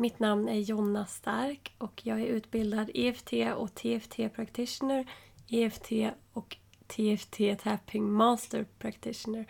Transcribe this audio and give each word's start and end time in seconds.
Mitt 0.00 0.18
namn 0.18 0.48
är 0.48 0.58
Jonna 0.58 1.06
Stark 1.06 1.74
och 1.78 2.00
jag 2.06 2.20
är 2.20 2.26
utbildad 2.26 2.90
EFT 2.94 3.32
och 3.56 3.74
TFT 3.74 4.16
Practitioner, 4.34 5.10
EFT 5.48 5.92
och 6.32 6.56
TFT 6.86 7.40
Tapping 7.62 8.12
Master 8.12 8.66
Practitioner. 8.78 9.46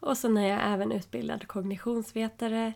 Och 0.00 0.16
sen 0.16 0.36
är 0.36 0.48
jag 0.48 0.60
även 0.72 0.92
utbildad 0.92 1.46
kognitionsvetare, 1.48 2.72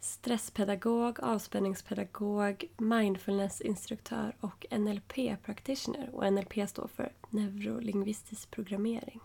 stresspedagog, 0.00 1.20
avspänningspedagog, 1.20 2.64
mindfulnessinstruktör 2.76 4.36
och 4.40 4.66
NLP 4.70 5.14
practitioner. 5.44 6.10
Och 6.12 6.32
NLP 6.32 6.68
står 6.68 6.88
för 6.88 7.12
neurolingvistisk 7.30 8.50
programmering. 8.50 9.20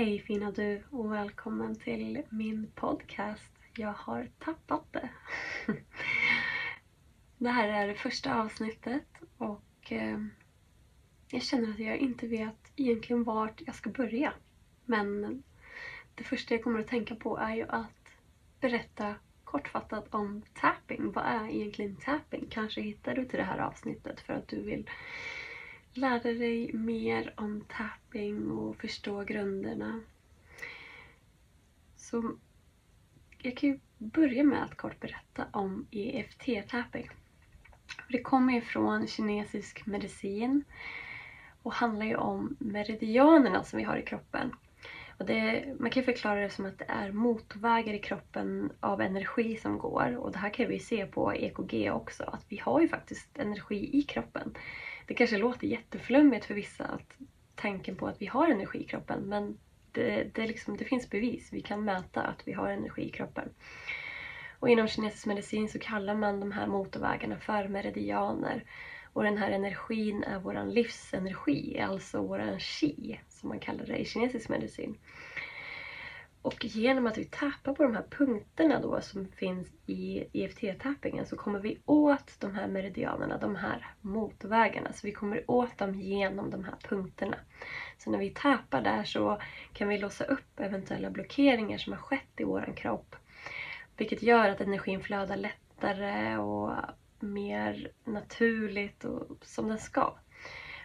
Hej 0.00 0.18
fina 0.18 0.50
du 0.50 0.82
och 0.90 1.12
välkommen 1.12 1.76
till 1.76 2.22
min 2.30 2.70
podcast 2.74 3.52
Jag 3.76 3.92
har 3.92 4.28
tappat 4.38 4.92
det. 4.92 5.10
Det 7.38 7.48
här 7.48 7.68
är 7.68 7.88
det 7.88 7.94
första 7.94 8.40
avsnittet 8.40 9.06
och 9.36 9.62
ehm, 9.88 10.30
jag 11.30 11.42
känner 11.42 11.70
att 11.70 11.78
jag 11.78 11.96
inte 11.96 12.26
vet 12.26 12.72
egentligen 12.76 13.24
vart 13.24 13.62
jag 13.66 13.74
ska 13.74 13.90
börja. 13.90 14.32
Men 14.84 15.42
det 16.14 16.24
första 16.24 16.54
jag 16.54 16.64
kommer 16.64 16.80
att 16.80 16.88
tänka 16.88 17.14
på 17.14 17.38
är 17.38 17.54
ju 17.54 17.64
att 17.68 18.08
berätta 18.60 19.14
kortfattat 19.44 20.14
om 20.14 20.42
tapping. 20.54 21.12
Vad 21.12 21.24
är 21.24 21.48
egentligen 21.48 21.96
tapping? 21.96 22.46
Kanske 22.50 22.80
hittar 22.80 23.14
du 23.14 23.24
till 23.24 23.38
det 23.38 23.44
här 23.44 23.58
avsnittet 23.58 24.20
för 24.20 24.32
att 24.32 24.48
du 24.48 24.62
vill 24.62 24.90
lära 25.94 26.18
dig 26.18 26.72
mer 26.72 27.34
om 27.36 27.64
tapping 27.68 28.50
och 28.50 28.76
förstå 28.76 29.24
grunderna. 29.24 30.00
Så 31.96 32.32
jag 33.38 33.56
kan 33.56 33.68
ju 33.70 33.80
börja 33.98 34.44
med 34.44 34.62
att 34.62 34.76
kort 34.76 35.00
berätta 35.00 35.46
om 35.52 35.86
EFT-tapping. 35.90 37.10
Det 38.08 38.22
kommer 38.22 38.52
ju 38.52 38.60
från 38.60 39.06
kinesisk 39.06 39.86
medicin 39.86 40.64
och 41.62 41.72
handlar 41.72 42.06
ju 42.06 42.16
om 42.16 42.56
meridianerna 42.58 43.64
som 43.64 43.76
vi 43.76 43.84
har 43.84 43.96
i 43.96 44.02
kroppen. 44.02 44.52
Och 45.18 45.26
det, 45.26 45.74
man 45.78 45.90
kan 45.90 46.02
förklara 46.02 46.40
det 46.40 46.50
som 46.50 46.66
att 46.66 46.78
det 46.78 46.84
är 46.88 47.12
motorvägar 47.12 47.94
i 47.94 47.98
kroppen 47.98 48.72
av 48.80 49.00
energi 49.00 49.56
som 49.56 49.78
går. 49.78 50.16
Och 50.16 50.32
det 50.32 50.38
här 50.38 50.50
kan 50.50 50.68
vi 50.68 50.78
se 50.78 51.06
på 51.06 51.34
EKG 51.34 51.90
också, 51.92 52.22
att 52.24 52.44
vi 52.48 52.56
har 52.56 52.80
ju 52.80 52.88
faktiskt 52.88 53.38
energi 53.38 53.98
i 53.98 54.02
kroppen. 54.02 54.54
Det 55.10 55.14
kanske 55.14 55.38
låter 55.38 55.66
jätteflummigt 55.66 56.44
för 56.44 56.54
vissa 56.54 56.84
att 56.84 57.16
tanken 57.54 57.96
på 57.96 58.06
att 58.06 58.22
vi 58.22 58.26
har 58.26 58.48
energi 58.48 58.78
i 58.78 58.84
kroppen 58.84 59.22
men 59.22 59.58
det, 59.92 60.34
det, 60.34 60.46
liksom, 60.46 60.76
det 60.76 60.84
finns 60.84 61.10
bevis. 61.10 61.48
Vi 61.52 61.60
kan 61.60 61.84
mäta 61.84 62.22
att 62.22 62.48
vi 62.48 62.52
har 62.52 62.68
energi 62.68 63.02
i 63.02 63.10
kroppen. 63.10 63.48
Och 64.58 64.68
inom 64.68 64.88
kinesisk 64.88 65.26
medicin 65.26 65.68
så 65.68 65.78
kallar 65.78 66.14
man 66.14 66.40
de 66.40 66.52
här 66.52 66.66
motorvägarna 66.66 67.36
för 67.36 67.68
meridianer. 67.68 68.64
Och 69.12 69.22
den 69.22 69.38
här 69.38 69.50
energin 69.50 70.22
är 70.22 70.38
vår 70.38 70.72
livsenergi, 70.72 71.80
alltså 71.80 72.22
våran 72.22 72.60
chi 72.60 73.20
som 73.28 73.48
man 73.48 73.60
kallar 73.60 73.86
det 73.86 73.98
i 73.98 74.04
kinesisk 74.04 74.48
medicin. 74.48 74.98
Och 76.42 76.64
genom 76.64 77.06
att 77.06 77.18
vi 77.18 77.24
tappar 77.24 77.74
på 77.74 77.82
de 77.82 77.94
här 77.94 78.06
punkterna 78.10 78.80
då 78.80 79.00
som 79.00 79.28
finns 79.28 79.68
i 79.86 80.24
EFT-tappingen 80.32 81.26
så 81.26 81.36
kommer 81.36 81.60
vi 81.60 81.78
åt 81.86 82.40
de 82.40 82.54
här 82.54 82.68
meridianerna, 82.68 83.38
de 83.38 83.56
här 83.56 83.86
motorvägarna. 84.00 84.92
Så 84.92 85.06
vi 85.06 85.12
kommer 85.12 85.50
åt 85.50 85.78
dem 85.78 85.94
genom 85.94 86.50
de 86.50 86.64
här 86.64 86.76
punkterna. 86.88 87.36
Så 87.98 88.10
när 88.10 88.18
vi 88.18 88.30
tappar 88.30 88.82
där 88.82 89.04
så 89.04 89.40
kan 89.72 89.88
vi 89.88 89.98
låsa 89.98 90.24
upp 90.24 90.60
eventuella 90.60 91.10
blockeringar 91.10 91.78
som 91.78 91.92
har 91.92 92.00
skett 92.00 92.40
i 92.40 92.44
vår 92.44 92.72
kropp. 92.76 93.16
Vilket 93.96 94.22
gör 94.22 94.48
att 94.48 94.60
energin 94.60 95.00
flödar 95.00 95.36
lättare 95.36 96.36
och 96.36 96.72
mer 97.20 97.90
naturligt 98.04 99.04
och 99.04 99.36
som 99.42 99.68
den 99.68 99.78
ska. 99.78 100.14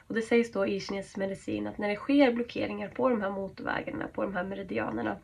Och 0.08 0.16
det 0.16 0.22
sägs 0.22 0.52
då 0.52 0.68
i 0.68 0.79
kinesisk 0.79 1.18
medicin 1.18 1.68
att 1.68 1.78
när 1.78 1.90
det 1.90 1.96
sker 1.96 2.31
blockeringar 2.31 2.90
på 2.90 3.09
de 3.09 3.22
här 3.22 3.29
motorvägarna, 3.29 4.08
på 4.08 4.24
de 4.24 4.35
här 4.35 4.44
meridianerna 4.44 5.18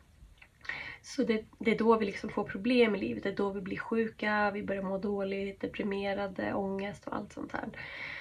så 1.02 1.24
det, 1.24 1.44
det, 1.58 1.70
är 1.70 1.78
då 1.78 1.96
vi 1.96 2.06
liksom 2.06 2.30
får 2.30 2.44
problem 2.44 2.94
i 2.94 2.98
livet. 2.98 3.22
Det 3.22 3.28
är 3.28 3.36
då 3.36 3.50
vi 3.50 3.60
blir 3.60 3.78
sjuka, 3.78 4.50
vi 4.50 4.62
börjar 4.62 4.82
må 4.82 4.98
dåligt, 4.98 5.60
deprimerade, 5.60 6.54
ångest 6.54 7.06
och 7.06 7.16
allt 7.16 7.32
sånt 7.32 7.52
här. 7.52 7.68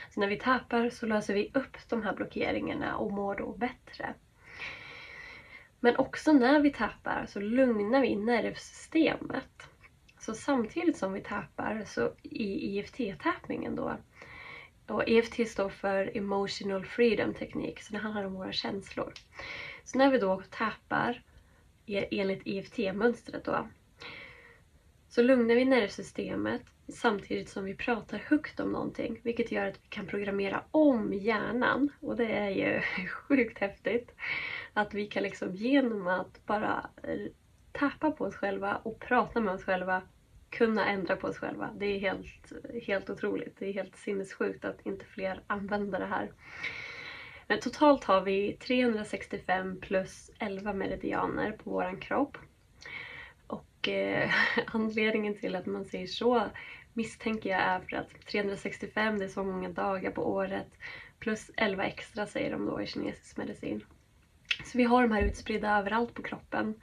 Så 0.09 0.19
när 0.19 0.27
vi 0.27 0.39
tappar 0.39 0.89
så 0.89 1.05
löser 1.05 1.33
vi 1.33 1.51
upp 1.53 1.77
de 1.89 2.03
här 2.03 2.13
blockeringarna 2.13 2.97
och 2.97 3.11
mår 3.11 3.35
då 3.35 3.51
bättre. 3.51 4.13
Men 5.79 5.97
också 5.97 6.33
när 6.33 6.59
vi 6.59 6.71
tappar 6.71 7.25
så 7.25 7.39
lugnar 7.39 8.01
vi 8.01 8.15
nervsystemet. 8.15 9.69
Så 10.19 10.33
samtidigt 10.33 10.97
som 10.97 11.13
vi 11.13 11.21
tappar 11.21 11.83
så 11.85 12.11
i 12.23 12.79
EFT-tappningen 12.79 13.75
då 13.75 13.97
och 14.87 15.09
EFT 15.09 15.49
står 15.49 15.69
för 15.69 16.17
Emotional 16.17 16.85
Freedom 16.85 17.33
Teknik, 17.33 17.81
så 17.81 17.93
det 17.93 17.99
handlar 17.99 18.23
om 18.23 18.33
våra 18.33 18.51
känslor. 18.51 19.13
Så 19.83 19.97
när 19.97 20.11
vi 20.11 20.17
då 20.17 20.41
tappar 20.49 21.21
enligt 22.11 22.41
EFT-mönstret 22.45 23.43
då. 23.43 23.67
Så 25.09 25.21
lugnar 25.21 25.55
vi 25.55 25.65
nervsystemet 25.65 26.61
samtidigt 26.87 27.49
som 27.49 27.65
vi 27.65 27.73
pratar 27.73 28.17
högt 28.17 28.59
om 28.59 28.71
någonting. 28.71 29.19
Vilket 29.23 29.51
gör 29.51 29.65
att 29.65 29.75
vi 29.83 29.87
kan 29.89 30.07
programmera 30.07 30.63
om 30.71 31.13
hjärnan. 31.13 31.89
Och 31.99 32.15
det 32.15 32.31
är 32.31 32.49
ju 32.49 32.81
sjukt 33.07 33.57
häftigt. 33.57 34.11
Att 34.73 34.93
vi 34.93 35.05
kan 35.05 35.23
liksom 35.23 35.55
genom 35.55 36.07
att 36.07 36.45
bara 36.45 36.89
tappa 37.71 38.11
på 38.11 38.25
oss 38.25 38.35
själva 38.35 38.75
och 38.75 38.99
prata 38.99 39.39
med 39.39 39.53
oss 39.53 39.63
själva 39.63 40.01
kunna 40.49 40.85
ändra 40.85 41.15
på 41.15 41.27
oss 41.27 41.37
själva. 41.37 41.69
Det 41.75 41.85
är 41.85 41.99
helt, 41.99 42.51
helt 42.83 43.09
otroligt. 43.09 43.55
Det 43.59 43.65
är 43.65 43.73
helt 43.73 43.95
sinnessjukt 43.95 44.65
att 44.65 44.81
inte 44.85 45.05
fler 45.05 45.41
använder 45.47 45.99
det 45.99 46.05
här. 46.05 46.31
Men 47.51 47.59
totalt 47.59 48.03
har 48.03 48.21
vi 48.21 48.53
365 48.53 49.79
plus 49.81 50.31
11 50.39 50.73
meridianer 50.73 51.51
på 51.51 51.69
våran 51.69 51.97
kropp. 51.97 52.37
Och 53.47 53.87
eh, 53.87 54.31
anledningen 54.65 55.35
till 55.35 55.55
att 55.55 55.65
man 55.65 55.85
säger 55.85 56.07
så 56.07 56.43
misstänker 56.93 57.49
jag 57.49 57.59
är 57.59 57.79
för 57.79 57.97
att 57.97 58.25
365 58.25 59.19
det 59.19 59.25
är 59.25 59.29
så 59.29 59.43
många 59.43 59.69
dagar 59.69 60.11
på 60.11 60.31
året 60.31 60.67
plus 61.19 61.51
11 61.57 61.83
extra 61.83 62.27
säger 62.27 62.51
de 62.51 62.65
då 62.65 62.81
i 62.81 62.87
kinesisk 62.87 63.37
medicin. 63.37 63.85
Så 64.65 64.77
vi 64.77 64.83
har 64.83 65.01
de 65.01 65.11
här 65.11 65.23
utspridda 65.23 65.77
överallt 65.77 66.13
på 66.13 66.23
kroppen. 66.23 66.81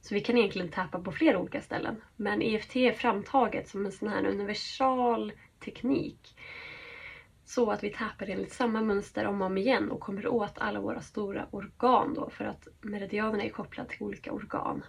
Så 0.00 0.14
vi 0.14 0.20
kan 0.20 0.38
egentligen 0.38 0.68
tappa 0.68 0.98
på 0.98 1.12
flera 1.12 1.38
olika 1.38 1.60
ställen. 1.60 2.02
Men 2.16 2.42
EFT 2.42 2.76
är 2.76 2.92
framtaget 2.92 3.68
som 3.68 3.86
en 3.86 3.92
sån 3.92 4.08
här 4.08 4.26
universal 4.26 5.32
teknik 5.64 6.34
så 7.50 7.70
att 7.70 7.84
vi 7.84 7.90
tappar 7.90 8.30
enligt 8.30 8.52
samma 8.52 8.82
mönster 8.82 9.26
om 9.26 9.40
och 9.40 9.46
om 9.46 9.58
igen 9.58 9.90
och 9.90 10.00
kommer 10.00 10.26
åt 10.26 10.58
alla 10.58 10.80
våra 10.80 11.00
stora 11.00 11.46
organ 11.50 12.14
då 12.14 12.30
för 12.30 12.44
att 12.44 12.68
meridianerna 12.80 13.44
är 13.44 13.48
kopplade 13.48 13.88
till 13.88 14.02
olika 14.02 14.32
organ. 14.32 14.84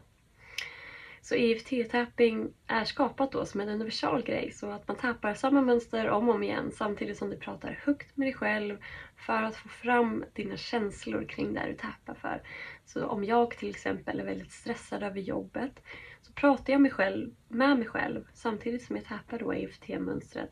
Så 1.22 1.36
EFT-tapping 1.36 2.54
är 2.68 2.86
skapat 2.86 3.32
då 3.32 3.46
som 3.46 3.62
en 3.62 3.70
universal 3.70 4.24
grej 4.24 4.52
så 4.52 4.72
att 4.72 4.88
man 4.88 4.98
tappar 4.98 5.34
samma 5.34 5.62
mönster 5.62 6.10
om 6.10 6.30
och 6.30 6.36
om 6.36 6.44
igen 6.44 6.72
samtidigt 6.72 7.18
som 7.18 7.30
du 7.30 7.38
pratar 7.38 7.80
högt 7.84 8.18
med 8.18 8.28
dig 8.28 8.34
själv 8.34 8.78
för 9.16 9.44
att 9.44 9.56
få 9.56 9.70
fram 9.70 10.26
dina 10.34 10.58
känslor 10.58 11.26
kring 11.30 11.54
det 11.54 11.68
du 11.68 11.74
tappar 11.74 12.14
för. 12.14 12.42
Så 12.86 13.06
om 13.06 13.24
jag 13.24 13.52
till 13.52 13.70
exempel 13.70 14.20
är 14.20 14.26
väldigt 14.26 14.52
stressad 14.52 15.04
över 15.04 15.20
jobbet 15.20 15.84
så 16.22 16.34
pratar 16.34 16.74
jag 16.74 16.82
mig 16.82 16.92
själv, 16.92 17.32
med 17.48 17.78
mig 17.78 17.88
själv 17.88 18.26
samtidigt 18.34 18.84
som 18.84 18.96
jag 18.96 19.06
tappar 19.06 19.40
då 19.40 19.54
EFT-mönstret 19.54 20.52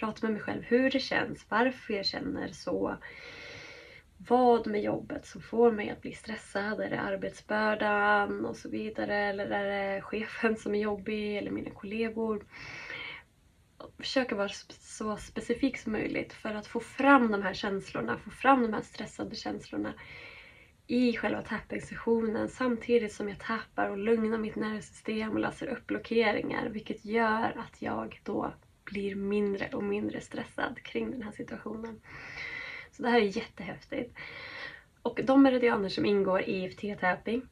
prata 0.00 0.26
med 0.26 0.32
mig 0.32 0.40
själv 0.40 0.62
hur 0.62 0.90
det 0.90 1.00
känns, 1.00 1.46
varför 1.48 1.94
jag 1.94 2.04
känner 2.04 2.48
så. 2.48 2.96
Vad 4.28 4.66
med 4.66 4.80
jobbet 4.80 5.26
som 5.26 5.40
får 5.40 5.70
mig 5.70 5.90
att 5.90 6.00
bli 6.00 6.12
stressad? 6.12 6.80
Är 6.80 6.88
det 6.88 7.00
arbetsbördan 7.00 8.44
och 8.44 8.56
så 8.56 8.68
vidare? 8.68 9.14
Eller 9.16 9.46
är 9.50 9.94
det 9.94 10.00
chefen 10.00 10.56
som 10.56 10.74
är 10.74 10.78
jobbig? 10.78 11.38
Eller 11.38 11.50
mina 11.50 11.70
kollegor? 11.70 12.40
Försöka 13.98 14.34
vara 14.34 14.48
så 14.70 15.16
specifik 15.16 15.76
som 15.76 15.92
möjligt 15.92 16.32
för 16.32 16.52
att 16.54 16.66
få 16.66 16.80
fram 16.80 17.30
de 17.30 17.42
här 17.42 17.52
känslorna, 17.52 18.16
få 18.16 18.30
fram 18.30 18.62
de 18.62 18.72
här 18.72 18.80
stressade 18.82 19.36
känslorna 19.36 19.94
i 20.86 21.16
själva 21.16 21.42
tapping-sessionen 21.42 22.48
samtidigt 22.48 23.12
som 23.12 23.28
jag 23.28 23.38
tappar 23.38 23.88
och 23.88 23.98
lugnar 23.98 24.38
mitt 24.38 24.56
nervsystem 24.56 25.32
och 25.32 25.40
löser 25.40 25.68
upp 25.68 25.86
blockeringar 25.86 26.66
vilket 26.68 27.04
gör 27.04 27.52
att 27.58 27.82
jag 27.82 28.20
då 28.22 28.52
blir 28.90 29.14
mindre 29.14 29.68
och 29.72 29.84
mindre 29.84 30.20
stressad 30.20 30.82
kring 30.82 31.10
den 31.10 31.22
här 31.22 31.32
situationen. 31.32 32.00
Så 32.92 33.02
det 33.02 33.08
här 33.08 33.20
är 33.20 33.36
jättehäftigt. 33.36 34.18
Och 35.02 35.20
de 35.24 35.42
meridianer 35.42 35.88
som 35.88 36.06
ingår 36.06 36.40
i 36.40 36.68
EFT-tapping 36.68 37.42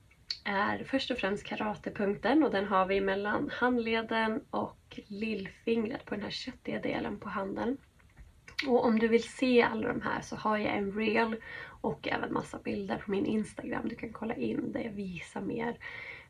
är 0.44 0.84
först 0.84 1.10
och 1.10 1.18
främst 1.18 1.44
karatepunkten 1.44 2.42
och 2.42 2.50
den 2.50 2.64
har 2.64 2.86
vi 2.86 3.00
mellan 3.00 3.50
handleden 3.52 4.40
och 4.50 5.00
lillfingret 5.06 6.04
på 6.04 6.14
den 6.14 6.24
här 6.24 6.30
köttiga 6.30 6.80
delen 6.80 7.20
på 7.20 7.28
handen. 7.28 7.76
Och 8.66 8.84
om 8.84 8.98
du 8.98 9.08
vill 9.08 9.22
se 9.22 9.62
alla 9.62 9.88
de 9.88 10.02
här 10.02 10.20
så 10.20 10.36
har 10.36 10.58
jag 10.58 10.76
en 10.76 10.92
reel 10.92 11.36
och 11.80 12.08
även 12.08 12.32
massa 12.32 12.58
bilder 12.58 12.96
på 12.96 13.10
min 13.10 13.26
Instagram. 13.26 13.88
Du 13.88 13.94
kan 13.94 14.12
kolla 14.12 14.34
in 14.34 14.72
där 14.72 14.80
jag 14.80 14.92
visar 14.92 15.40
mer 15.40 15.76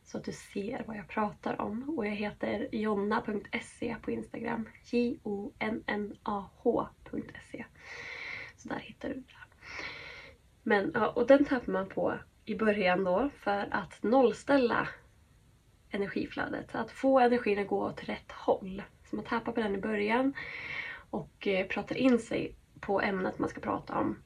så 0.09 0.19
att 0.19 0.25
du 0.25 0.33
ser 0.33 0.85
vad 0.87 0.97
jag 0.97 1.09
pratar 1.09 1.61
om. 1.61 1.99
Och 1.99 2.07
jag 2.07 2.13
heter 2.13 2.69
jonna.se 2.73 3.97
på 4.03 4.11
Instagram. 4.11 4.69
J-O-N-N-A-H.se 4.85 6.05
Så 8.57 8.69
där 8.69 8.79
hittar 8.79 9.09
du 9.09 9.15
det. 9.15 9.23
Men, 10.63 10.91
ja, 10.95 11.09
och 11.09 11.27
den 11.27 11.45
tappar 11.45 11.73
man 11.73 11.89
på 11.89 12.19
i 12.45 12.55
början 12.55 13.05
då 13.05 13.31
för 13.41 13.69
att 13.71 14.03
nollställa 14.03 14.89
energiflödet. 15.91 16.75
Att 16.75 16.91
få 16.91 17.19
energin 17.19 17.59
att 17.59 17.69
gå 17.69 17.85
åt 17.85 18.09
rätt 18.09 18.33
håll. 18.33 18.83
Så 19.11 19.17
man 19.17 19.25
tappar 19.25 19.53
på 19.53 19.61
den 19.61 19.75
i 19.75 19.79
början 19.79 20.35
och 21.11 21.47
eh, 21.47 21.67
pratar 21.67 21.97
in 21.97 22.19
sig 22.19 22.55
på 22.81 23.01
ämnet 23.01 23.39
man 23.39 23.49
ska 23.49 23.61
prata 23.61 23.99
om. 23.99 24.23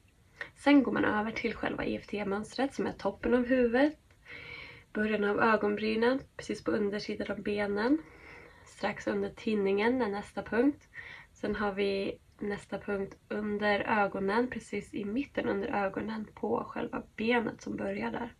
Sen 0.55 0.83
går 0.83 0.91
man 0.91 1.05
över 1.05 1.31
till 1.31 1.53
själva 1.53 1.85
EFT-mönstret 1.85 2.73
som 2.73 2.87
är 2.87 2.91
toppen 2.91 3.33
av 3.33 3.45
huvudet, 3.45 4.02
början 4.93 5.23
av 5.23 5.39
ögonbrynen, 5.39 6.19
precis 6.37 6.63
på 6.63 6.71
undersidan 6.71 7.31
av 7.31 7.43
benen. 7.43 7.97
Strax 8.65 9.07
under 9.07 9.29
tinningen 9.29 10.01
är 10.01 10.07
nästa 10.09 10.43
punkt. 10.43 10.87
Sen 11.33 11.55
har 11.55 11.71
vi 11.71 12.19
nästa 12.39 12.79
punkt 12.79 13.17
under 13.29 13.79
ögonen, 13.79 14.49
precis 14.49 14.93
i 14.93 15.05
mitten 15.05 15.49
under 15.49 15.67
ögonen 15.67 16.27
på 16.33 16.63
själva 16.63 17.03
benet 17.15 17.61
som 17.61 17.75
börjar 17.75 18.11
där. 18.11 18.33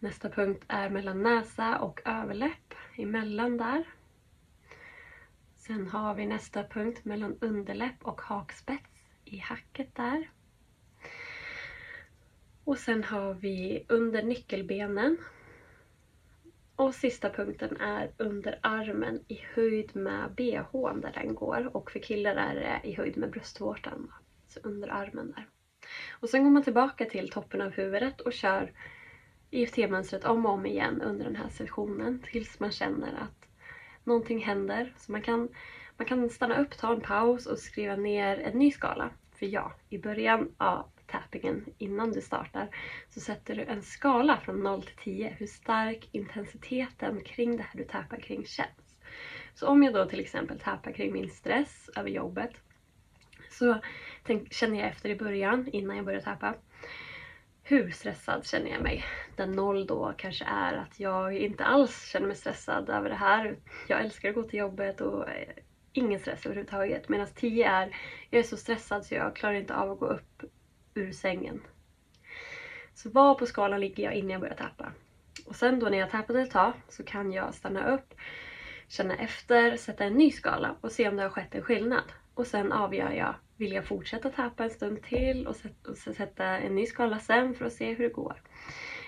Nästa 0.00 0.28
punkt 0.28 0.64
är 0.68 0.88
mellan 0.88 1.22
näsa 1.22 1.78
och 1.78 2.00
överläpp, 2.04 2.74
emellan 2.96 3.56
där. 3.56 3.84
Sen 5.56 5.88
har 5.88 6.14
vi 6.14 6.26
nästa 6.26 6.64
punkt 6.64 7.04
mellan 7.04 7.38
underläpp 7.40 8.02
och 8.02 8.20
hakspets 8.20 8.90
i 9.24 9.38
hacket 9.38 9.94
där. 9.94 10.30
Och 12.64 12.78
sen 12.78 13.04
har 13.04 13.34
vi 13.34 13.84
under 13.88 14.22
nyckelbenen. 14.22 15.16
Och 16.76 16.94
sista 16.94 17.30
punkten 17.30 17.76
är 17.76 18.10
under 18.16 18.58
armen 18.62 19.24
i 19.28 19.40
höjd 19.54 19.96
med 19.96 20.34
bhn 20.34 21.00
där 21.00 21.12
den 21.14 21.34
går. 21.34 21.76
Och 21.76 21.90
för 21.90 21.98
killar 21.98 22.36
är 22.36 22.54
det 22.54 22.88
i 22.88 22.94
höjd 22.94 23.16
med 23.16 23.30
bröstvårtan. 23.30 24.12
Så 24.48 24.60
under 24.62 24.88
armen 24.88 25.32
där. 25.36 25.48
Och 26.10 26.28
sen 26.28 26.44
går 26.44 26.50
man 26.50 26.62
tillbaka 26.62 27.04
till 27.04 27.30
toppen 27.30 27.60
av 27.60 27.70
huvudet 27.70 28.20
och 28.20 28.32
kör 28.32 28.72
IFT-mönstret 29.50 30.24
om 30.24 30.46
och 30.46 30.52
om 30.52 30.66
igen 30.66 31.02
under 31.02 31.24
den 31.24 31.36
här 31.36 31.48
sessionen 31.48 32.22
tills 32.30 32.60
man 32.60 32.70
känner 32.70 33.14
att 33.14 33.48
någonting 34.04 34.44
händer. 34.44 34.94
Så 34.96 35.12
man 35.12 35.22
kan, 35.22 35.48
man 35.96 36.06
kan 36.06 36.30
stanna 36.30 36.58
upp, 36.58 36.76
ta 36.78 36.92
en 36.92 37.00
paus 37.00 37.46
och 37.46 37.58
skriva 37.58 37.96
ner 37.96 38.38
en 38.38 38.58
ny 38.58 38.70
skala. 38.70 39.10
För 39.32 39.46
ja, 39.46 39.72
i 39.88 39.98
början 39.98 40.54
av 40.56 40.93
tappingen 41.06 41.64
innan 41.78 42.12
du 42.12 42.20
startar 42.20 42.68
så 43.08 43.20
sätter 43.20 43.54
du 43.54 43.62
en 43.62 43.82
skala 43.82 44.40
från 44.40 44.62
0 44.62 44.82
till 44.82 44.96
10 44.96 45.28
hur 45.38 45.46
stark 45.46 46.08
intensiteten 46.12 47.20
kring 47.24 47.56
det 47.56 47.62
här 47.62 47.78
du 47.78 47.84
tappar 47.84 48.20
kring 48.20 48.44
känns. 48.46 49.00
Så 49.54 49.66
om 49.66 49.82
jag 49.82 49.94
då 49.94 50.06
till 50.06 50.20
exempel 50.20 50.58
tappar 50.58 50.92
kring 50.92 51.12
min 51.12 51.30
stress 51.30 51.90
över 51.96 52.10
jobbet 52.10 52.52
så 53.50 53.80
tänk, 54.22 54.52
känner 54.52 54.78
jag 54.78 54.88
efter 54.88 55.08
i 55.08 55.16
början 55.16 55.68
innan 55.68 55.96
jag 55.96 56.04
börjar 56.04 56.20
tappa 56.20 56.54
hur 57.66 57.90
stressad 57.90 58.46
känner 58.46 58.70
jag 58.70 58.82
mig? 58.82 59.04
Den 59.36 59.52
noll 59.52 59.86
då 59.86 60.14
kanske 60.16 60.44
är 60.44 60.72
att 60.72 61.00
jag 61.00 61.36
inte 61.36 61.64
alls 61.64 62.06
känner 62.06 62.26
mig 62.26 62.36
stressad 62.36 62.88
över 62.90 63.08
det 63.08 63.14
här. 63.14 63.56
Jag 63.88 64.00
älskar 64.00 64.28
att 64.28 64.34
gå 64.34 64.42
till 64.42 64.58
jobbet 64.58 65.00
och 65.00 65.28
eh, 65.28 65.48
ingen 65.92 66.20
stress 66.20 66.46
överhuvudtaget. 66.46 67.08
Medan 67.08 67.26
10 67.34 67.68
är, 67.68 67.96
jag 68.30 68.38
är 68.38 68.42
så 68.42 68.56
stressad 68.56 69.06
så 69.06 69.14
jag 69.14 69.36
klarar 69.36 69.54
inte 69.54 69.74
av 69.74 69.92
att 69.92 69.98
gå 69.98 70.06
upp 70.06 70.42
ur 70.94 71.12
sängen. 71.12 71.62
Så 72.94 73.10
var 73.10 73.34
på 73.34 73.46
skalan 73.46 73.80
ligger 73.80 74.04
jag 74.04 74.14
innan 74.14 74.30
jag 74.30 74.40
börjar 74.40 74.54
tappa? 74.54 74.92
Och 75.46 75.56
sen 75.56 75.80
då 75.80 75.88
när 75.88 75.98
jag 75.98 76.10
tappat 76.10 76.36
ett 76.36 76.50
tag 76.50 76.72
så 76.88 77.04
kan 77.04 77.32
jag 77.32 77.54
stanna 77.54 77.94
upp, 77.94 78.14
känna 78.88 79.16
efter, 79.16 79.76
sätta 79.76 80.04
en 80.04 80.14
ny 80.14 80.30
skala 80.30 80.76
och 80.80 80.92
se 80.92 81.08
om 81.08 81.16
det 81.16 81.22
har 81.22 81.30
skett 81.30 81.54
en 81.54 81.62
skillnad. 81.62 82.12
Och 82.34 82.46
sen 82.46 82.72
avgör 82.72 83.10
jag 83.10 83.34
vill 83.56 83.72
jag 83.72 83.84
fortsätta 83.84 84.30
tappa 84.30 84.64
en 84.64 84.70
stund 84.70 85.02
till 85.02 85.46
och, 85.46 85.56
sätta 85.96 86.44
en 86.44 86.74
ny 86.74 86.86
skala 86.86 87.18
sen 87.18 87.54
för 87.54 87.64
att 87.64 87.72
se 87.72 87.94
hur 87.94 88.04
det 88.04 88.14
går? 88.14 88.42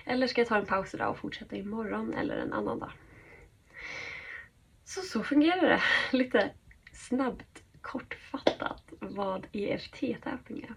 Eller 0.05 0.27
ska 0.27 0.41
jag 0.41 0.49
ta 0.49 0.57
en 0.57 0.67
paus 0.67 0.95
idag 0.95 1.11
och 1.11 1.19
fortsätta 1.19 1.57
imorgon 1.57 2.15
eller 2.15 2.37
en 2.37 2.53
annan 2.53 2.79
dag? 2.79 2.93
Så 4.85 5.01
så 5.01 5.23
fungerar 5.23 5.69
det. 5.69 5.83
Lite 6.17 6.51
snabbt 6.93 7.63
kortfattat 7.81 8.83
vad 9.01 9.47
EFT-tappning 9.53 10.63
är. 10.63 10.75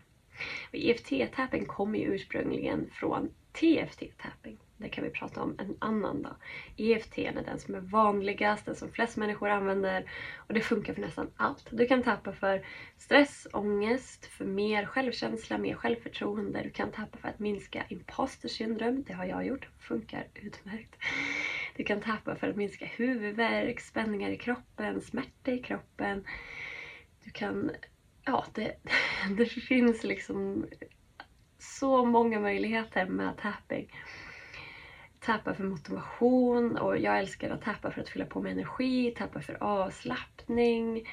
EFT-tapping 0.72 1.66
kommer 1.66 2.00
ju 2.00 2.06
ursprungligen 2.06 2.90
från 2.92 3.30
TFT-tapping. 3.54 4.58
Det 4.78 4.90
kan 4.90 5.04
vi 5.04 5.10
prata 5.10 5.42
om 5.42 5.56
en 5.58 5.76
annan 5.80 6.22
dag. 6.22 6.36
EFT 6.78 7.18
är 7.18 7.32
den 7.32 7.60
som 7.60 7.76
är 7.76 7.80
vanligast, 7.80 8.66
den 8.66 8.76
som 8.76 8.90
flest 8.90 9.18
människor 9.18 9.50
använder 9.50 10.12
och 10.36 10.54
det 10.54 10.62
funkar 10.62 10.94
för 10.94 11.02
nästan 11.02 11.28
allt. 11.36 11.68
Du 11.72 11.86
kan 11.86 12.04
tappa 12.04 12.34
för 12.34 12.66
stress, 12.98 13.48
ångest, 13.54 14.26
för 14.26 14.46
mer 14.46 14.86
självkänsla, 14.86 15.58
mer 15.58 15.76
självförtroende. 15.76 16.62
Du 16.64 16.70
kan 16.70 16.92
tappa 16.92 17.18
för 17.18 17.28
att 17.28 17.40
minska 17.40 17.86
imposter 17.90 18.48
syndrom, 18.50 19.04
det 19.08 19.14
har 19.14 19.26
jag 19.26 19.46
gjort, 19.46 19.68
funkar 19.80 20.28
utmärkt. 20.36 20.96
Du 21.76 21.84
kan 21.84 22.02
tappa 22.02 22.36
för 22.36 22.48
att 22.50 22.56
minska 22.56 22.86
huvudvärk, 22.86 23.80
spänningar 23.80 24.30
i 24.30 24.38
kroppen, 24.38 25.02
smärta 25.02 25.52
i 25.52 25.60
kroppen. 25.60 26.24
Du 27.24 27.30
kan, 27.32 27.72
ja 28.30 28.46
det, 28.54 28.72
det 29.38 29.46
finns 29.46 30.04
liksom 30.04 30.66
så 31.58 32.06
många 32.06 32.40
möjligheter 32.40 33.06
med 33.06 33.38
tapping 33.38 33.92
tappa 35.20 35.54
för 35.54 35.64
motivation 35.64 36.78
och 36.78 36.98
jag 36.98 37.20
älskar 37.20 37.50
att 37.50 37.62
tappa 37.62 37.92
för 37.92 38.02
att 38.02 38.10
fylla 38.10 38.26
på 38.26 38.42
med 38.42 38.52
energi, 38.52 39.12
tappa 39.18 39.42
för 39.42 39.64
avslappning, 39.64 41.10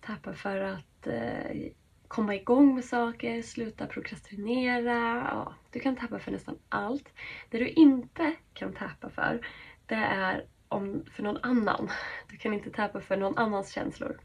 tappa 0.00 0.32
för 0.32 0.58
att 0.58 1.06
eh, 1.06 1.72
komma 2.08 2.34
igång 2.34 2.74
med 2.74 2.84
saker, 2.84 3.42
sluta 3.42 3.86
prokrastinera. 3.86 5.28
Ja, 5.30 5.54
du 5.70 5.80
kan 5.80 5.96
tappa 5.96 6.18
för 6.18 6.30
nästan 6.30 6.58
allt. 6.68 7.12
Det 7.50 7.58
du 7.58 7.68
inte 7.68 8.34
kan 8.52 8.72
tappa 8.72 9.10
för, 9.10 9.46
det 9.86 9.94
är 9.94 10.44
om, 10.68 11.04
för 11.10 11.22
någon 11.22 11.38
annan. 11.42 11.88
Du 12.30 12.36
kan 12.36 12.54
inte 12.54 12.70
tappa 12.70 13.00
för 13.00 13.16
någon 13.16 13.38
annans 13.38 13.72
känslor. 13.72 14.18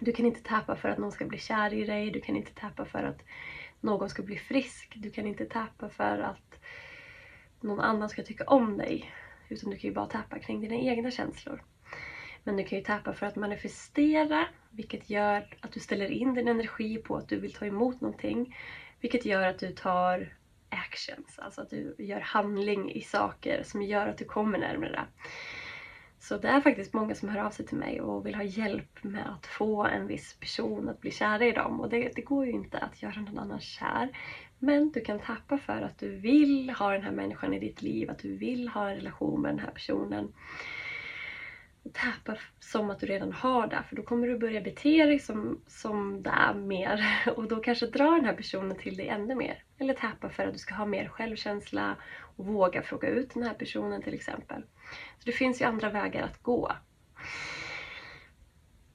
Du 0.00 0.12
kan 0.12 0.26
inte 0.26 0.40
tappa 0.42 0.76
för 0.76 0.88
att 0.88 0.98
någon 0.98 1.12
ska 1.12 1.24
bli 1.24 1.38
kär 1.38 1.72
i 1.74 1.84
dig, 1.84 2.10
du 2.10 2.20
kan 2.20 2.36
inte 2.36 2.52
tappa 2.52 2.84
för 2.84 3.02
att 3.02 3.22
någon 3.80 4.08
ska 4.08 4.22
bli 4.22 4.36
frisk, 4.36 4.92
du 4.96 5.10
kan 5.10 5.26
inte 5.26 5.46
tappa 5.46 5.88
för 5.88 6.18
att 6.18 6.58
någon 7.60 7.80
annan 7.80 8.08
ska 8.08 8.22
tycka 8.22 8.44
om 8.46 8.76
dig. 8.76 9.12
Utan 9.48 9.70
du 9.70 9.76
kan 9.76 9.88
ju 9.88 9.92
bara 9.92 10.06
tappa 10.06 10.38
kring 10.38 10.60
dina 10.60 10.74
egna 10.74 11.10
känslor. 11.10 11.62
Men 12.44 12.56
du 12.56 12.64
kan 12.64 12.76
ju 12.76 12.82
tappa 12.82 13.12
för 13.12 13.26
att 13.26 13.36
manifestera, 13.36 14.48
vilket 14.70 15.10
gör 15.10 15.44
att 15.60 15.72
du 15.72 15.80
ställer 15.80 16.10
in 16.10 16.34
din 16.34 16.48
energi 16.48 16.98
på 16.98 17.16
att 17.16 17.28
du 17.28 17.36
vill 17.36 17.52
ta 17.52 17.66
emot 17.66 18.00
någonting. 18.00 18.54
Vilket 19.00 19.24
gör 19.24 19.46
att 19.46 19.58
du 19.58 19.70
tar 19.70 20.28
actions, 20.68 21.38
alltså 21.38 21.60
att 21.60 21.70
du 21.70 21.94
gör 21.98 22.20
handling 22.20 22.90
i 22.90 23.00
saker 23.00 23.62
som 23.62 23.82
gör 23.82 24.06
att 24.06 24.16
du 24.16 24.24
kommer 24.24 24.58
närmare 24.58 24.90
det. 24.90 25.06
Så 26.22 26.36
det 26.36 26.48
är 26.48 26.60
faktiskt 26.60 26.92
många 26.92 27.14
som 27.14 27.28
hör 27.28 27.38
av 27.38 27.50
sig 27.50 27.64
till 27.64 27.76
mig 27.76 28.00
och 28.00 28.26
vill 28.26 28.34
ha 28.34 28.42
hjälp 28.42 29.04
med 29.04 29.26
att 29.26 29.46
få 29.46 29.84
en 29.84 30.06
viss 30.06 30.36
person 30.40 30.88
att 30.88 31.00
bli 31.00 31.10
kär 31.10 31.42
i 31.42 31.52
dem. 31.52 31.80
Och 31.80 31.88
det, 31.88 32.08
det 32.14 32.22
går 32.22 32.46
ju 32.46 32.52
inte 32.52 32.78
att 32.78 33.02
göra 33.02 33.20
någon 33.20 33.38
annan 33.38 33.60
kär. 33.60 34.10
Men 34.58 34.90
du 34.90 35.00
kan 35.00 35.18
tappa 35.18 35.58
för 35.58 35.82
att 35.82 35.98
du 35.98 36.08
vill 36.08 36.70
ha 36.70 36.92
den 36.92 37.02
här 37.02 37.10
människan 37.10 37.54
i 37.54 37.58
ditt 37.58 37.82
liv, 37.82 38.10
att 38.10 38.18
du 38.18 38.36
vill 38.36 38.68
ha 38.68 38.88
en 38.88 38.94
relation 38.94 39.42
med 39.42 39.50
den 39.50 39.58
här 39.58 39.70
personen. 39.70 40.28
Och 41.82 41.92
tappa 41.92 42.36
som 42.60 42.90
att 42.90 42.98
du 42.98 43.06
redan 43.06 43.32
har 43.32 43.66
det, 43.66 43.82
för 43.88 43.96
då 43.96 44.02
kommer 44.02 44.26
du 44.26 44.36
börja 44.36 44.60
bete 44.60 45.06
dig 45.06 45.18
som, 45.18 45.58
som 45.66 46.22
det 46.22 46.54
mer. 46.54 47.04
Och 47.36 47.48
då 47.48 47.60
kanske 47.60 47.86
drar 47.86 48.14
den 48.14 48.24
här 48.24 48.32
personen 48.32 48.76
till 48.76 48.96
dig 48.96 49.08
ännu 49.08 49.34
mer. 49.34 49.62
Eller 49.82 49.94
tappa 49.94 50.28
för 50.28 50.46
att 50.46 50.52
du 50.52 50.58
ska 50.58 50.74
ha 50.74 50.86
mer 50.86 51.08
självkänsla 51.08 51.96
och 52.36 52.46
våga 52.46 52.82
fråga 52.82 53.08
ut 53.08 53.34
den 53.34 53.42
här 53.42 53.54
personen 53.54 54.02
till 54.02 54.14
exempel. 54.14 54.62
Så 55.18 55.24
det 55.24 55.32
finns 55.32 55.60
ju 55.60 55.64
andra 55.64 55.90
vägar 55.90 56.22
att 56.22 56.42
gå. 56.42 56.72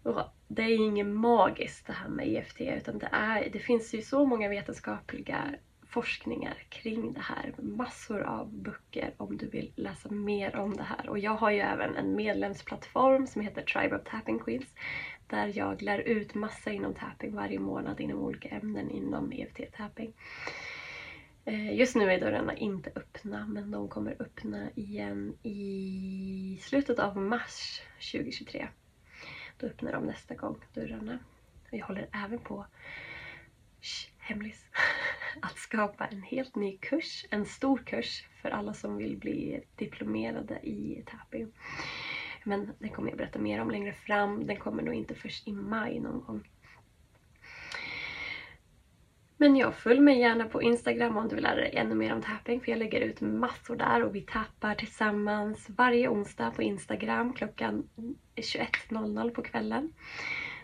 Och 0.04 0.22
det 0.48 0.64
är 0.64 0.76
inget 0.76 1.06
magiskt 1.06 1.88
det 1.88 1.94
här 1.94 2.10
med 2.10 2.28
EFT 2.28 2.62
utan 2.62 3.00
det, 3.00 3.10
är, 3.12 3.50
det 3.50 3.60
finns 3.60 3.94
ju 3.94 4.02
så 4.02 4.26
många 4.26 4.50
vetenskapliga 4.50 5.56
forskningar 5.88 6.58
kring 6.70 7.14
det 7.14 7.22
här. 7.22 7.54
Massor 7.58 8.22
av 8.22 8.54
böcker 8.54 9.14
om 9.18 9.38
du 9.38 9.48
vill 9.48 9.74
läsa 9.76 10.10
mer 10.10 10.56
om 10.56 10.78
det 10.78 10.84
här. 10.84 11.10
Och 11.10 11.20
jag 11.20 11.36
har 11.36 11.52
ju 11.52 11.60
även 11.60 11.96
en 11.96 12.16
medlemsplattform 12.16 13.28
som 13.28 13.42
heter 13.42 13.62
Tribe 13.62 13.96
of 13.96 14.04
Tapping 14.04 14.40
Queens 14.40 14.76
där 15.28 15.52
jag 15.58 15.82
lär 15.82 16.00
ut 16.00 16.36
massa 16.36 16.72
inom 16.72 16.94
tapping 16.94 17.36
varje 17.36 17.60
månad 17.60 18.00
inom 18.00 18.20
olika 18.20 18.50
ämnen 18.50 18.90
inom 18.90 19.32
EFT-tapping. 19.32 20.14
Eh, 21.48 21.74
just 21.74 21.96
nu 21.96 22.12
är 22.12 22.20
dörrarna 22.20 22.56
inte 22.58 22.92
öppna 22.96 23.48
men 23.48 23.72
de 23.72 23.90
kommer 23.90 24.16
öppna 24.20 24.70
igen 24.76 25.38
i 25.44 26.60
slutet 26.62 27.00
av 27.00 27.18
mars 27.18 27.82
2023. 28.12 28.68
Då 29.58 29.68
öppnar 29.68 29.92
de 29.92 30.06
nästa 30.06 30.36
gång 30.36 30.58
dörrarna. 30.74 31.20
Jag 31.72 31.86
håller 31.86 32.10
även 32.12 32.40
på 32.40 32.66
shh, 33.82 34.10
hemlis, 34.18 34.66
att 35.42 35.58
skapa 35.58 36.06
en 36.06 36.22
helt 36.22 36.56
ny 36.56 36.78
kurs, 36.78 37.26
en 37.30 37.46
stor 37.46 37.78
kurs 37.78 38.28
för 38.42 38.50
alla 38.50 38.74
som 38.74 38.98
vill 38.98 39.18
bli 39.18 39.64
diplomerade 39.76 40.60
i 40.64 41.04
tapping. 41.06 41.52
Men 42.44 42.74
det 42.80 42.90
kommer 42.90 43.10
jag 43.10 43.18
berätta 43.18 43.40
mer 43.40 43.62
om 43.62 43.72
längre 43.72 43.94
fram. 43.94 44.48
Den 44.48 44.58
kommer 44.58 44.84
nog 44.84 44.94
inte 44.94 45.16
först 45.16 45.48
i 45.48 45.52
maj 45.52 46.00
någon 46.00 46.22
gång. 46.22 46.48
Men 49.40 49.56
jag 49.56 49.76
följ 49.76 50.00
mig 50.00 50.20
gärna 50.20 50.46
på 50.46 50.62
Instagram 50.62 51.18
om 51.18 51.28
du 51.28 51.36
vill 51.36 51.44
lära 51.44 51.56
dig 51.56 51.76
ännu 51.76 51.96
mer 51.96 52.14
om 52.14 52.22
tapping 52.22 52.62
för 52.62 52.72
jag 52.72 52.80
lägger 52.80 53.02
ut 53.02 53.22
massor 53.22 53.76
där 53.76 54.04
och 54.04 54.16
vi 54.16 54.22
tappar 54.22 54.76
tillsammans 54.76 55.70
varje 55.70 56.10
onsdag 56.10 56.52
på 56.52 56.64
Instagram 56.64 57.34
klockan 57.34 57.90
21.00 58.36 59.30
på 59.30 59.42
kvällen. 59.42 59.94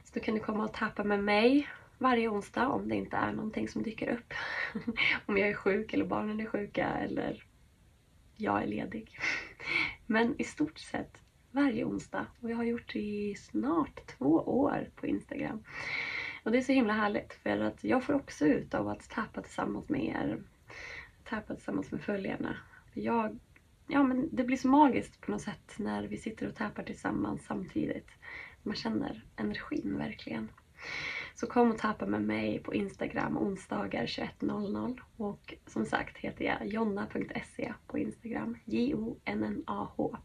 Så 0.03 0.13
då 0.13 0.19
kan 0.19 0.33
du 0.33 0.39
komma 0.39 0.63
och 0.63 0.73
tappa 0.73 1.03
med 1.03 1.23
mig 1.23 1.67
varje 1.97 2.29
onsdag 2.29 2.67
om 2.67 2.87
det 2.89 2.95
inte 2.95 3.17
är 3.17 3.31
någonting 3.31 3.67
som 3.67 3.83
dyker 3.83 4.07
upp. 4.07 4.33
om 5.25 5.37
jag 5.37 5.49
är 5.49 5.53
sjuk 5.53 5.93
eller 5.93 6.05
barnen 6.05 6.39
är 6.39 6.45
sjuka 6.45 6.87
eller 6.87 7.43
jag 8.35 8.63
är 8.63 8.67
ledig. 8.67 9.19
Men 10.05 10.35
i 10.41 10.43
stort 10.43 10.79
sett 10.79 11.21
varje 11.51 11.85
onsdag 11.85 12.25
och 12.41 12.51
jag 12.51 12.57
har 12.57 12.63
gjort 12.63 12.93
det 12.93 12.99
i 12.99 13.35
snart 13.35 14.07
två 14.17 14.33
år 14.35 14.89
på 14.95 15.07
Instagram. 15.07 15.63
Och 16.43 16.51
det 16.51 16.57
är 16.57 16.61
så 16.61 16.71
himla 16.71 16.93
härligt 16.93 17.33
för 17.33 17.59
att 17.59 17.83
jag 17.83 18.03
får 18.03 18.13
också 18.13 18.45
ut 18.45 18.73
av 18.73 18.87
att 18.87 19.09
tappa 19.09 19.41
tillsammans 19.41 19.89
med 19.89 20.05
er. 20.05 20.43
Tappa 21.23 21.55
tillsammans 21.55 21.91
med 21.91 22.01
följarna. 22.01 22.57
Jag, 22.93 23.39
ja, 23.87 24.03
men 24.03 24.29
det 24.31 24.43
blir 24.43 24.57
så 24.57 24.67
magiskt 24.67 25.21
på 25.21 25.31
något 25.31 25.41
sätt 25.41 25.75
när 25.77 26.03
vi 26.03 26.17
sitter 26.17 26.47
och 26.47 26.55
tappar 26.55 26.83
tillsammans 26.83 27.45
samtidigt. 27.45 28.07
Man 28.63 28.75
känner 28.75 29.23
energin 29.35 29.97
verkligen. 29.97 30.49
Så 31.35 31.47
kom 31.47 31.71
och 31.71 31.77
tappa 31.77 32.05
med 32.05 32.21
mig 32.21 32.59
på 32.59 32.73
Instagram 32.73 33.37
onsdagar 33.37 34.05
21.00 34.05 34.99
och 35.17 35.53
som 35.65 35.85
sagt 35.85 36.17
heter 36.17 36.45
jag 36.45 36.67
jonna.se 36.67 37.73
på 37.87 37.97
Instagram. 37.97 38.57
J-O-N-N-A-H. 38.65 40.17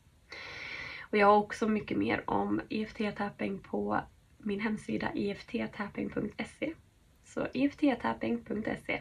Och 1.10 1.18
jag 1.18 1.26
har 1.26 1.36
också 1.36 1.68
mycket 1.68 1.98
mer 1.98 2.22
om 2.26 2.60
EFT-tapping 2.68 3.58
på 3.58 4.00
min 4.38 4.60
hemsida 4.60 5.08
efttapping.se. 5.14 6.72
Så 7.24 7.46
efttapping.se. 7.52 9.00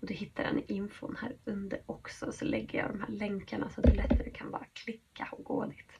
Och 0.00 0.06
du 0.06 0.14
hittar 0.14 0.44
den 0.44 0.60
infon 0.66 1.16
här 1.20 1.32
under 1.44 1.78
också 1.86 2.32
så 2.32 2.44
lägger 2.44 2.78
jag 2.78 2.90
de 2.90 3.00
här 3.00 3.08
länkarna 3.08 3.70
så 3.70 3.80
att 3.80 3.86
du 3.86 3.92
lättare 3.92 4.30
kan 4.30 4.50
bara 4.50 4.64
klicka 4.72 5.28
och 5.30 5.44
gå 5.44 5.64
dit. 5.64 5.92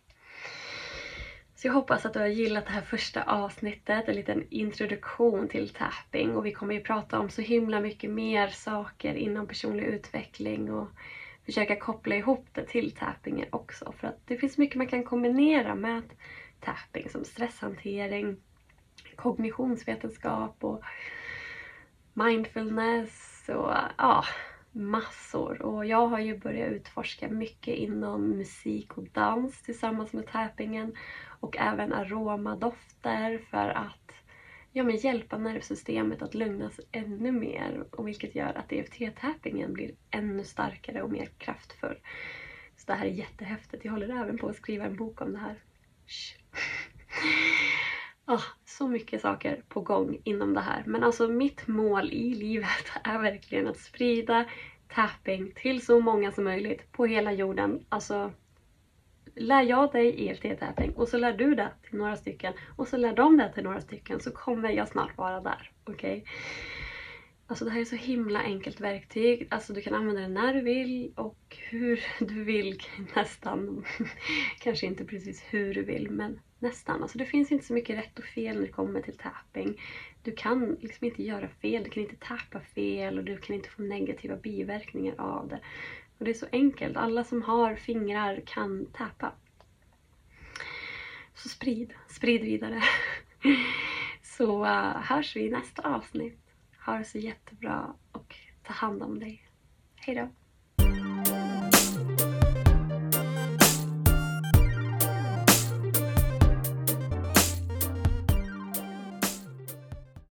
Så 1.55 1.69
jag 1.69 1.73
hoppas 1.73 2.07
att 2.07 2.13
du 2.13 2.19
har 2.19 2.27
gillat 2.27 2.67
det 2.67 2.73
här 2.73 2.83
första 2.83 3.23
avsnittet, 3.23 4.09
en 4.09 4.15
liten 4.15 4.45
introduktion 4.51 5.49
till 5.49 5.69
tapping 5.69 6.37
och 6.37 6.47
vi 6.47 6.53
kommer 6.53 6.75
ju 6.75 6.81
prata 6.81 7.19
om 7.19 7.31
så 7.31 7.43
himla 7.43 7.81
mycket 7.81 8.11
mer 8.11 8.49
saker 8.49 9.15
inom 9.15 9.47
personlig 9.47 9.85
utveckling 9.85 10.73
och 10.73 10.89
försöka 11.45 11.77
koppla 11.77 12.17
ihop 12.17 12.47
det 12.53 12.65
till 12.65 12.91
tappingen 12.91 13.49
också 13.51 13.93
för 13.93 14.09
att 14.09 14.27
det 14.27 14.37
finns 14.37 14.59
mycket 14.59 14.77
man 14.77 14.87
kan 14.87 15.05
kombinera 15.05 15.75
med 15.75 16.03
tapping 16.61 17.09
som 17.09 17.25
stresshantering, 17.25 18.37
kognitionsvetenskap 19.17 20.65
och 20.65 20.83
mindfulness 22.15 23.45
och 23.49 23.73
ja, 23.99 24.25
massor. 24.73 25.63
Och 25.63 25.87
jag 25.87 26.07
har 26.07 26.19
ju 26.19 26.39
börjat 26.39 26.73
utforska 26.73 27.29
mycket 27.29 27.75
inom 27.75 28.29
musik 28.29 28.99
och 28.99 29.05
dans 29.13 29.63
tillsammans 29.63 30.13
med 30.13 30.27
tappingen 30.27 30.95
och 31.41 31.57
även 31.57 31.93
aromadofter 31.93 33.39
för 33.51 33.69
att 33.69 34.13
ja, 34.73 34.85
men 34.85 34.97
hjälpa 34.97 35.39
nervsystemet 35.39 36.23
att 36.23 36.35
lugnas 36.35 36.81
ännu 36.93 37.33
mer 37.33 37.85
och 37.91 38.09
vilket 38.09 38.35
gör 38.35 38.53
att 38.55 38.73
EFT-tappingen 38.73 39.73
blir 39.73 39.91
ännu 40.11 40.45
starkare 40.45 41.03
och 41.03 41.11
mer 41.11 41.27
kraftfull. 41.39 41.99
Så 42.77 42.87
det 42.87 42.95
här 42.95 43.07
är 43.07 43.11
jättehäftigt. 43.11 43.85
Jag 43.85 43.93
håller 43.93 44.23
även 44.23 44.39
på 44.39 44.49
att 44.49 44.57
skriva 44.57 44.85
en 44.85 44.97
bok 44.97 45.21
om 45.21 45.33
det 45.33 45.39
här. 45.39 45.59
Oh, 48.33 48.45
så 48.65 48.89
mycket 48.89 49.21
saker 49.21 49.63
på 49.69 49.81
gång 49.81 50.19
inom 50.25 50.55
det 50.55 50.61
här. 50.61 50.83
Men 50.87 51.05
alltså 51.05 51.29
mitt 51.29 51.67
mål 51.67 52.13
i 52.13 52.35
livet 52.35 52.91
är 53.05 53.19
verkligen 53.19 53.69
att 53.69 53.79
sprida 53.79 54.45
tapping 54.89 55.53
till 55.55 55.85
så 55.85 56.01
många 56.01 56.33
som 56.33 56.45
möjligt 56.45 56.93
på 56.93 57.07
hela 57.07 57.33
jorden. 57.33 57.85
Alltså 57.89 58.33
lär 59.35 59.63
jag 59.63 59.93
dig 59.93 60.29
EFT-tapping 60.29 60.93
och 60.95 61.09
så 61.09 61.19
lär 61.19 61.33
du 61.33 61.55
det 61.55 61.73
till 61.83 61.99
några 61.99 62.17
stycken 62.17 62.53
och 62.77 62.89
så 62.89 62.97
lär 62.97 63.13
de 63.13 63.37
det 63.37 63.53
till 63.53 63.65
några 63.65 63.81
stycken 63.81 64.21
så 64.21 64.31
kommer 64.31 64.71
jag 64.71 64.89
snart 64.89 65.17
vara 65.19 65.41
där. 65.41 65.71
Okej? 65.85 66.19
Okay? 66.19 66.33
Alltså 67.47 67.65
det 67.65 67.71
här 67.71 67.81
är 67.81 67.85
så 67.85 67.97
himla 67.97 68.41
enkelt 68.41 68.81
verktyg. 68.81 69.49
Alltså 69.51 69.73
du 69.73 69.81
kan 69.81 69.95
använda 69.95 70.21
det 70.21 70.29
när 70.29 70.55
du 70.55 70.61
vill 70.61 71.13
och 71.17 71.57
hur 71.71 72.05
du 72.19 72.45
vill 72.45 72.83
nästan. 73.15 73.85
Kanske 74.59 74.87
inte 74.87 75.05
precis 75.05 75.43
hur 75.51 75.75
du 75.75 75.83
vill 75.83 76.11
men 76.11 76.41
nästan. 76.63 77.03
Alltså 77.03 77.19
det 77.19 77.25
finns 77.25 77.53
inte 77.53 77.65
så 77.65 77.73
mycket 77.73 77.99
rätt 77.99 78.19
och 78.19 78.25
fel 78.25 78.57
när 78.57 78.63
det 78.63 78.73
kommer 78.73 79.01
till 79.01 79.17
tapping. 79.17 79.81
Du 80.23 80.33
kan 80.33 80.77
liksom 80.81 81.07
inte 81.07 81.23
göra 81.23 81.49
fel, 81.49 81.85
du 81.85 81.91
kan 81.91 82.03
inte 82.03 82.17
tappa 82.17 82.61
fel 82.61 83.19
och 83.19 83.25
du 83.25 83.37
kan 83.37 83.57
inte 83.57 83.69
få 83.69 83.83
negativa 83.83 84.37
biverkningar 84.37 85.15
av 85.19 85.49
det. 85.49 85.61
Och 86.19 86.25
det 86.25 86.31
är 86.31 86.35
så 86.35 86.47
enkelt. 86.53 86.97
Alla 86.97 87.25
som 87.25 87.43
har 87.43 87.75
fingrar 87.75 88.43
kan 88.47 88.87
tappa. 88.87 89.33
Så 91.35 91.49
sprid, 91.49 91.95
sprid 92.09 92.41
vidare. 92.41 92.83
Så 94.23 94.65
uh, 94.65 94.97
hörs 94.97 95.37
vi 95.37 95.41
i 95.41 95.51
nästa 95.51 95.95
avsnitt. 95.95 96.39
Ha 96.87 96.99
det 96.99 97.05
så 97.05 97.19
jättebra 97.19 97.95
och 98.13 98.37
ta 98.63 98.73
hand 98.73 99.03
om 99.03 99.19
dig. 99.19 99.49
Hejdå! 99.97 100.29